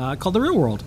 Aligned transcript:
uh, 0.00 0.16
called 0.16 0.34
The 0.34 0.40
Real 0.40 0.58
World. 0.58 0.82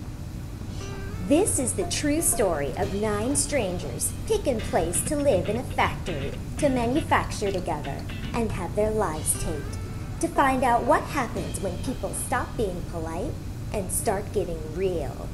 This 1.28 1.58
is 1.58 1.74
the 1.74 1.84
true 1.84 2.20
story 2.20 2.72
of 2.76 2.94
nine 2.94 3.36
strangers 3.36 4.12
picking 4.26 4.60
place 4.60 5.00
to 5.02 5.16
live 5.16 5.48
in 5.48 5.56
a 5.56 5.62
factory, 5.62 6.32
to 6.58 6.68
manufacture 6.68 7.50
together, 7.50 7.96
and 8.34 8.52
have 8.52 8.74
their 8.74 8.90
lives 8.90 9.42
taped. 9.42 9.78
To 10.20 10.28
find 10.28 10.64
out 10.64 10.82
what 10.82 11.02
happens 11.02 11.60
when 11.60 11.78
people 11.78 12.12
stop 12.26 12.54
being 12.56 12.82
polite 12.90 13.32
and 13.72 13.90
start 13.90 14.32
getting 14.32 14.60
real. 14.74 15.28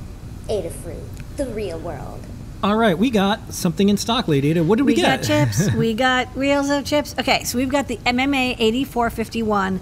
Adafruit, 0.48 1.36
the 1.36 1.46
real 1.46 1.78
world. 1.78 2.20
All 2.62 2.76
right, 2.76 2.98
we 2.98 3.08
got 3.08 3.54
something 3.54 3.88
in 3.88 3.96
stock, 3.96 4.28
Lady 4.28 4.50
Ada. 4.50 4.62
What 4.62 4.76
did 4.76 4.84
we, 4.84 4.92
We 4.92 5.00
get? 5.00 5.20
We 5.22 5.26
got 5.26 5.46
chips. 5.46 5.74
we 5.74 5.94
got 5.94 6.36
reels 6.36 6.68
of 6.68 6.84
chips. 6.84 7.14
Okay, 7.18 7.44
so 7.44 7.56
we've 7.56 7.70
got 7.70 7.88
the 7.88 7.96
MMA 7.98 8.56
8451. 8.58 9.80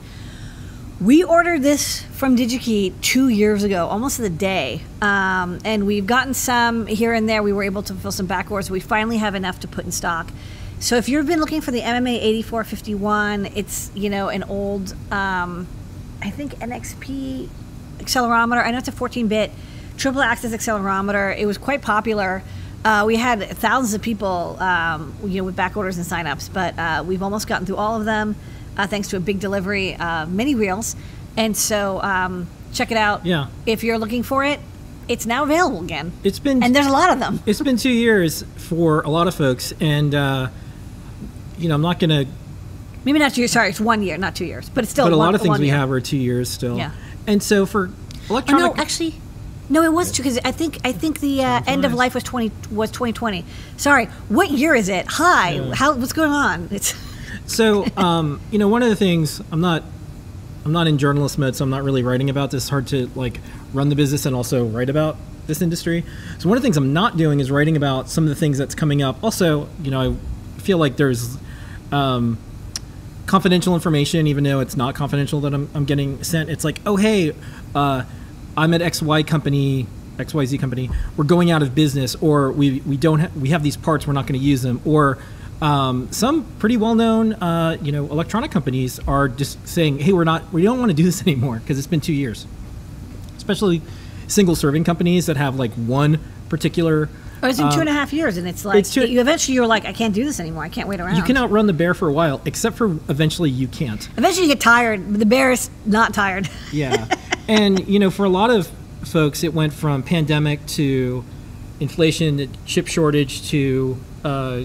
We 1.01 1.23
ordered 1.23 1.63
this 1.63 2.03
from 2.03 2.37
DigiKey 2.37 3.01
two 3.01 3.29
years 3.29 3.63
ago, 3.63 3.87
almost 3.87 4.17
to 4.17 4.23
the 4.23 4.31
day. 4.31 4.83
Um, 5.01 5.61
and 5.65 5.87
we've 5.87 6.09
gotten 6.09 6.35
some 6.35 6.87
here 6.87 7.13
and 7.13 7.29
there. 7.29 7.41
We 7.41 7.53
were 7.53 7.63
able 7.63 7.85
to 7.85 7.95
fill 7.95 8.11
some 8.11 8.27
back 8.27 8.51
orders. 8.51 8.69
We 8.69 8.81
finally 8.81 9.19
have 9.19 9.37
enough 9.37 9.61
to 9.61 9.69
put 9.69 9.85
in 9.85 9.93
stock. 9.93 10.29
So 10.81 10.97
if 10.97 11.09
you've 11.09 11.27
been 11.27 11.39
looking 11.39 11.61
for 11.61 11.71
the 11.71 11.83
MMA 11.83 12.17
8451, 12.17 13.47
it's, 13.55 13.93
you 13.95 14.11
know, 14.11 14.29
an 14.29 14.43
old, 14.45 14.93
um, 15.13 15.69
I 16.21 16.31
think 16.31 16.57
NXP 16.57 17.49
accelerometer. 17.99 18.65
I 18.65 18.73
know 18.73 18.79
it's 18.79 18.89
a 18.89 18.93
14-bit 18.93 19.53
triple 19.97 20.23
axis 20.23 20.53
accelerometer. 20.53 21.37
It 21.39 21.47
was 21.47 21.59
quite 21.59 21.81
popular. 21.81 22.43
Uh, 22.85 23.05
we 23.07 23.17
had 23.17 23.43
thousands 23.59 23.95
of 23.95 24.03
people, 24.03 24.57
um, 24.61 25.15
you 25.23 25.39
know, 25.39 25.45
with 25.45 25.55
back 25.55 25.77
orders 25.77 25.97
and 25.97 26.07
signups, 26.07 26.53
but 26.53 26.77
uh, 26.77 27.05
we've 27.07 27.23
almost 27.23 27.47
gotten 27.47 27.67
through 27.67 27.77
all 27.77 27.99
of 27.99 28.05
them, 28.05 28.35
uh, 28.79 28.87
thanks 28.87 29.09
to 29.09 29.17
a 29.17 29.21
big 29.21 29.41
delivery, 29.41 29.95
uh, 29.97 30.25
many 30.27 30.55
reels. 30.55 30.97
And 31.37 31.57
so, 31.57 32.01
um, 32.03 32.47
check 32.73 32.91
it 32.91 32.97
out. 32.97 33.27
Yeah. 33.27 33.49
If 33.67 33.85
you're 33.85 33.99
looking 33.99 34.23
for 34.23 34.45
it, 34.45 34.61
it's 35.09 35.25
now 35.27 35.45
available 35.45 35.83
again. 35.83 36.13
It's 36.25 36.39
been 36.39 36.63
And 36.63 36.75
there's 36.75 36.87
a 36.87 36.93
lot 36.93 37.11
of 37.13 37.19
them. 37.19 37.41
it's 37.47 37.61
been 37.63 37.77
two 37.77 37.91
years 37.91 38.45
for 38.57 39.01
a 39.03 39.09
lot 39.11 39.27
of 39.29 39.35
folks, 39.35 39.73
and 39.81 40.15
uh, 40.15 40.49
you 41.59 41.69
know 41.69 41.75
I'm 41.75 41.83
not 41.83 41.99
gonna. 41.99 42.27
Maybe 43.05 43.19
not 43.19 43.33
two 43.35 43.41
years. 43.41 43.53
Sorry, 43.53 43.71
it's 43.71 43.81
one 43.81 44.03
year, 44.03 44.19
not 44.19 44.35
two 44.35 44.45
years, 44.45 44.69
but 44.69 44.85
it's 44.85 44.91
still. 44.91 45.07
but 45.07 45.13
a 45.15 45.17
one, 45.17 45.27
lot 45.29 45.35
of 45.35 45.41
things 45.41 45.59
we 45.59 45.67
year. 45.67 45.77
have 45.77 45.91
are 45.91 46.01
two 46.01 46.19
years 46.19 46.51
still. 46.51 46.77
Yeah. 46.77 46.91
And 47.27 47.43
so 47.43 47.65
for 47.67 47.89
Oh, 47.89 48.35
electronic, 48.35 48.77
no, 48.77 48.83
actually, 48.83 49.15
no, 49.71 49.83
it 49.83 49.93
was 49.93 50.13
two 50.13 50.23
because 50.23 50.39
I 50.45 50.51
think 50.53 50.79
I 50.85 50.93
think 50.93 51.21
the 51.21 51.43
uh, 51.43 51.63
end 51.67 51.87
of 51.87 51.95
life 51.95 52.13
was 52.15 52.23
twenty 52.25 52.53
was 52.71 52.91
twenty 52.91 53.15
twenty. 53.15 53.47
Sorry, 53.79 54.07
what 54.29 54.51
year 54.51 54.75
is 54.75 54.91
it? 54.91 55.07
Hi, 55.09 55.71
how 55.75 55.95
what's 55.95 56.13
going 56.13 56.33
on? 56.33 56.69
It's 56.71 56.93
So, 57.49 57.87
um, 57.97 58.41
you 58.51 58.59
know, 58.59 58.69
one 58.69 58.83
of 58.83 58.91
the 58.91 58.97
things 58.97 59.41
I'm 59.51 59.63
not, 59.63 59.83
I'm 60.65 60.73
not 60.73 60.87
in 60.87 60.99
journalist 60.99 61.39
mode, 61.39 61.57
so 61.57 61.65
I'm 61.65 61.71
not 61.71 61.83
really 61.83 62.03
writing 62.03 62.29
about 62.29 62.51
this. 62.51 62.65
It's 62.65 62.71
hard 62.71 62.87
to 62.89 63.11
like 63.15 63.41
run 63.73 63.89
the 63.89 63.97
business 63.97 64.27
and 64.27 64.37
also 64.37 64.67
write 64.67 64.91
about 64.91 65.17
this 65.47 65.63
industry. 65.63 66.05
So 66.39 66.49
one 66.49 66.59
of 66.59 66.63
the 66.63 66.67
things 66.67 66.77
I'm 66.77 66.93
not 66.93 67.17
doing 67.17 67.41
is 67.41 67.51
writing 67.51 67.75
about 67.75 68.11
some 68.11 68.25
of 68.25 68.29
the 68.29 68.35
things 68.35 68.59
that's 68.59 68.75
coming 68.75 69.03
up. 69.03 69.25
Also, 69.25 69.67
you 69.83 69.91
know, 69.91 70.19
I 70.57 70.61
feel 70.61 70.77
like 70.77 70.99
there's 70.99 71.39
um, 71.91 72.37
confidential 73.25 73.75
information, 73.75 74.27
even 74.27 74.45
though 74.45 74.61
it's 74.61 74.77
not 74.77 74.95
confidential 74.95 75.41
that 75.41 75.55
I'm, 75.55 75.71
I'm 75.75 75.87
getting 75.87 76.23
sent. 76.23 76.51
It's 76.51 76.65
like, 76.65 76.81
oh 76.85 76.97
hey, 76.97 77.35
uh, 77.75 78.05
I'm 78.59 78.75
at 78.75 78.83
XY 78.83 79.27
company. 79.27 79.87
XYZ 80.19 80.59
company, 80.59 80.91
we're 81.17 81.23
going 81.23 81.53
out 81.53 81.63
of 81.63 81.77
business, 81.77 82.17
or 82.17 82.51
we, 82.51 82.81
we 82.81 82.97
don't 82.97 83.21
ha- 83.21 83.31
we 83.39 83.51
have 83.51 83.63
these 83.63 83.77
parts, 83.77 84.05
we're 84.05 84.13
not 84.13 84.27
going 84.27 84.39
to 84.39 84.45
use 84.45 84.63
them, 84.63 84.81
or 84.85 85.17
um, 85.61 86.11
some 86.13 86.45
pretty 86.59 86.77
well-known, 86.77 87.33
uh, 87.35 87.77
you 87.83 87.91
know, 87.93 88.05
electronic 88.05 88.51
companies 88.51 89.01
are 89.09 89.29
just 89.29 89.67
saying, 89.67 89.99
"Hey, 89.99 90.13
we're 90.13 90.25
not, 90.25 90.53
we 90.53 90.63
don't 90.63 90.79
want 90.79 90.91
to 90.91 90.95
do 90.95 91.03
this 91.05 91.23
anymore 91.27 91.59
because 91.59 91.79
it's 91.79 91.87
been 91.89 92.01
two 92.01 92.13
years." 92.13 92.47
Especially 93.37 93.81
single-serving 94.29 94.85
companies 94.85 95.27
that 95.27 95.37
have 95.37 95.57
like 95.57 95.73
one 95.73 96.21
particular. 96.49 97.09
oh, 97.43 97.49
it's 97.49 97.59
been 97.59 97.73
two 97.73 97.81
and 97.81 97.89
a 97.89 97.93
half 97.93 98.13
years, 98.13 98.37
and 98.37 98.47
it's 98.47 98.65
like 98.65 98.79
it's 98.79 98.93
two- 98.93 99.07
you 99.07 99.21
eventually 99.21 99.55
you're 99.55 99.67
like 99.67 99.85
I 99.85 99.93
can't 99.93 100.15
do 100.15 100.25
this 100.25 100.39
anymore. 100.39 100.65
I 100.65 100.69
can't 100.69 100.89
wait 100.89 101.01
around. 101.01 101.17
You 101.17 101.23
can 101.23 101.37
outrun 101.37 101.67
the 101.67 101.73
bear 101.73 101.95
for 101.95 102.09
a 102.09 102.13
while, 102.13 102.41
except 102.45 102.77
for 102.77 102.87
eventually 103.09 103.51
you 103.51 103.67
can't. 103.69 104.07
Eventually, 104.17 104.47
you 104.47 104.53
get 104.53 104.61
tired. 104.61 105.11
But 105.11 105.19
the 105.21 105.27
bear 105.27 105.51
is 105.51 105.71
not 105.87 106.15
tired. 106.15 106.49
Yeah. 106.73 107.09
and, 107.49 107.89
you 107.89 107.99
know, 107.99 108.11
for 108.11 108.25
a 108.27 108.29
lot 108.29 108.51
of 108.51 108.71
folks, 109.05 109.43
it 109.43 109.55
went 109.55 109.73
from 109.73 110.03
pandemic 110.03 110.65
to 110.67 111.25
inflation, 111.81 112.51
chip 112.67 112.87
shortage 112.87 113.49
to 113.51 113.97
uh, 114.25 114.61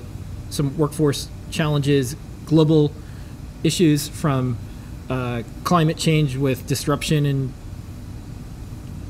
some 0.54 0.78
workforce 0.78 1.30
challenges, 1.52 2.16
global 2.46 2.92
issues 3.64 4.08
from 4.08 4.58
uh, 5.10 5.44
climate 5.64 5.98
change 5.98 6.38
with 6.38 6.68
disruption 6.68 7.26
in 7.26 7.54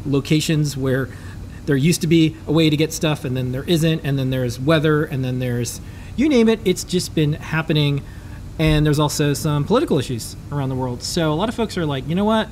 locations 0.05 0.75
where 0.75 1.09
there 1.65 1.75
used 1.75 2.01
to 2.01 2.07
be 2.07 2.35
a 2.47 2.51
way 2.51 2.69
to 2.69 2.75
get 2.75 2.91
stuff 2.91 3.23
and 3.23 3.37
then 3.37 3.51
there 3.51 3.63
isn't 3.63 4.01
and 4.03 4.19
then 4.19 4.29
there's 4.29 4.59
weather 4.59 5.05
and 5.05 5.23
then 5.23 5.39
there's 5.39 5.79
you 6.15 6.27
name 6.27 6.49
it 6.49 6.59
it's 6.65 6.83
just 6.83 7.15
been 7.15 7.33
happening. 7.33 8.01
And 8.59 8.85
there's 8.85 8.99
also 8.99 9.33
some 9.33 9.63
political 9.63 9.97
issues 9.97 10.35
around 10.51 10.69
the 10.69 10.75
world. 10.75 11.01
So 11.01 11.33
a 11.33 11.35
lot 11.35 11.49
of 11.49 11.55
folks 11.55 11.77
are 11.77 11.85
like 11.85 12.07
you 12.07 12.15
know 12.15 12.25
what? 12.25 12.49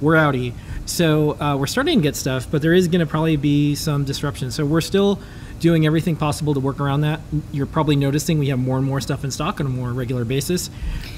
We're 0.00 0.14
outie 0.14 0.54
so 0.90 1.40
uh, 1.40 1.56
we're 1.56 1.66
starting 1.66 1.98
to 1.98 2.02
get 2.02 2.16
stuff 2.16 2.46
but 2.50 2.60
there 2.62 2.74
is 2.74 2.88
going 2.88 3.00
to 3.00 3.06
probably 3.06 3.36
be 3.36 3.74
some 3.74 4.04
disruption 4.04 4.50
so 4.50 4.64
we're 4.64 4.80
still 4.80 5.18
doing 5.60 5.84
everything 5.86 6.16
possible 6.16 6.54
to 6.54 6.60
work 6.60 6.80
around 6.80 7.02
that 7.02 7.20
you're 7.52 7.66
probably 7.66 7.94
noticing 7.94 8.38
we 8.38 8.48
have 8.48 8.58
more 8.58 8.76
and 8.78 8.86
more 8.86 9.00
stuff 9.00 9.22
in 9.24 9.30
stock 9.30 9.60
on 9.60 9.66
a 9.66 9.68
more 9.68 9.92
regular 9.92 10.24
basis 10.24 10.68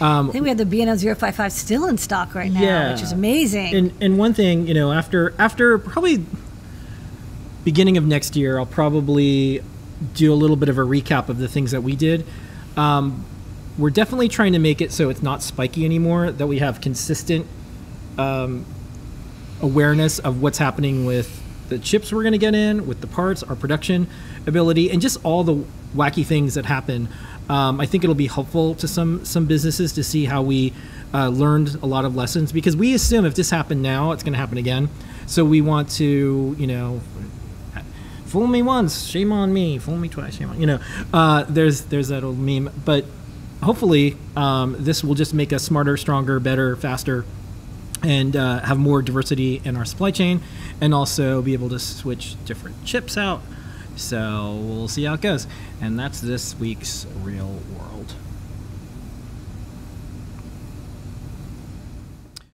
um, 0.01 0.29
I 0.29 0.33
think 0.33 0.43
we 0.43 0.49
have 0.49 0.59
the 0.59 0.65
BNO 0.65 0.99
055 1.17 1.53
still 1.53 1.87
in 1.87 1.97
stock 1.97 2.35
right 2.35 2.51
now, 2.53 2.61
Yeah. 2.61 2.93
which 2.93 3.03
is 3.03 3.13
amazing. 3.13 3.75
and 3.75 3.93
and 4.01 4.19
one 4.19 4.35
thing, 4.35 4.67
you 4.67 4.75
know, 4.75 4.91
after 4.93 5.33
after 5.39 5.79
probably 5.79 6.25
beginning 7.65 7.97
of 7.97 8.05
next 8.05 8.35
year, 8.35 8.59
I'll 8.59 8.67
probably 8.67 9.63
do 10.15 10.33
a 10.33 10.35
little 10.35 10.57
bit 10.57 10.69
of 10.69 10.79
a 10.79 10.83
recap 10.83 11.29
of 11.29 11.39
the 11.39 11.47
things 11.47 11.71
that 11.71 11.83
we 11.83 11.95
did. 11.95 12.27
Um, 12.77 13.25
we're 13.79 13.91
definitely 13.91 14.29
trying 14.29 14.53
to 14.55 14.59
make 14.59 14.81
it 14.81 14.91
so 14.93 15.09
it's 15.09 15.23
not 15.23 15.43
spiky 15.43 15.85
anymore. 15.85 16.33
That 16.33 16.49
we 16.49 16.59
have 16.59 16.81
consistent 16.81 17.47
um, 18.19 18.67
awareness 19.63 20.19
of 20.19 20.43
what's 20.43 20.59
happening 20.59 21.05
with 21.05 21.41
the 21.69 21.79
chips 21.79 22.13
we're 22.13 22.23
going 22.23 22.33
to 22.33 22.39
get 22.39 22.55
in, 22.55 22.87
with 22.87 23.01
the 23.01 23.07
parts, 23.07 23.43
our 23.43 23.57
production 23.57 24.07
ability, 24.47 24.91
and 24.91 25.01
just 25.01 25.25
all 25.25 25.45
the 25.45 25.65
wacky 25.97 26.25
things 26.25 26.55
that 26.55 26.67
happen. 26.67 27.09
Um, 27.49 27.81
I 27.81 27.87
think 27.87 28.05
it'll 28.05 28.15
be 28.15 28.27
helpful 28.27 28.75
to 28.77 28.89
some 28.89 29.25
some 29.25 29.47
businesses 29.47 29.93
to 29.95 30.05
see 30.05 30.27
how 30.27 30.43
we 30.43 30.73
uh, 31.15 31.29
learned 31.29 31.77
a 31.83 31.87
lot 31.87 32.05
of 32.05 32.15
lessons 32.15 32.53
because 32.53 32.77
we 32.77 32.95
assume 32.95 33.25
if 33.25 33.35
this 33.35 33.51
happened 33.51 33.83
now, 33.83 34.13
it's 34.13 34.23
going 34.23 34.33
to 34.33 34.39
happen 34.39 34.59
again. 34.59 34.89
So 35.27 35.45
we 35.45 35.61
want 35.61 35.91
to, 35.93 36.57
you 36.59 36.67
know, 36.67 37.01
fool 38.27 38.47
me 38.47 38.63
once, 38.63 39.07
shame 39.07 39.33
on 39.33 39.53
me. 39.53 39.79
Fool 39.79 39.97
me 39.97 40.09
twice, 40.09 40.37
shame 40.37 40.51
on 40.51 40.61
you 40.61 40.67
know. 40.67 40.81
Uh, 41.13 41.45
there's 41.49 41.83
there's 41.83 42.09
that 42.09 42.25
old 42.25 42.39
meme, 42.39 42.71
but 42.85 43.05
hopefully 43.63 44.17
um, 44.37 44.77
this 44.79 45.05
will 45.05 45.15
just 45.15 45.35
make 45.35 45.53
us 45.53 45.63
smarter, 45.63 45.97
stronger, 45.97 46.41
better, 46.41 46.77
faster, 46.77 47.25
and 48.03 48.37
uh, 48.37 48.61
have 48.61 48.79
more 48.79 49.03
diversity 49.03 49.61
in 49.65 49.77
our 49.77 49.85
supply 49.85 50.11
chain, 50.11 50.41
and 50.81 50.95
also 50.95 51.43
be 51.43 51.53
able 51.53 51.69
to 51.69 51.79
switch 51.79 52.37
different 52.45 52.85
chips 52.85 53.17
out. 53.17 53.43
So 53.97 54.59
we'll 54.63 54.89
see 54.89 55.05
how 55.05 55.15
it 55.15 55.21
goes, 55.21 55.47
and 55.81 55.99
that's 55.99 56.21
this 56.21 56.55
week's 56.59 57.07
real 57.23 57.61
world. 57.79 58.15